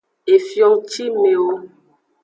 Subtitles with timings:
[0.35, 1.53] Efio ngcimewo.